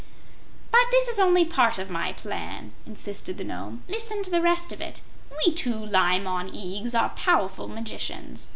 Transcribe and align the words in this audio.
"But 0.71 0.81
this 0.89 1.07
is 1.07 1.19
only 1.19 1.45
part 1.45 1.77
of 1.77 1.91
my 1.91 2.11
plan," 2.13 2.71
insisted 2.87 3.37
the 3.37 3.43
Nome. 3.43 3.83
"Listen 3.87 4.23
to 4.23 4.31
the 4.31 4.41
rest 4.41 4.73
of 4.73 4.81
it. 4.81 5.01
We 5.45 5.53
two 5.53 5.75
Li 5.77 6.17
Mon 6.19 6.49
Eags 6.49 6.95
are 6.99 7.09
powerful 7.09 7.67
magicians. 7.67 8.47